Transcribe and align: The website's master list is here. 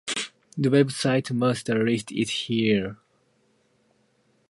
The 0.57 0.69
website's 0.69 1.29
master 1.29 1.85
list 1.85 2.11
is 2.11 2.31
here. 2.31 2.97